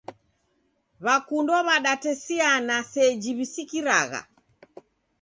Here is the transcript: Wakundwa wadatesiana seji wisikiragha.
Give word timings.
Wakundwa 1.05 1.59
wadatesiana 1.67 2.75
seji 2.91 3.31
wisikiragha. 3.37 4.21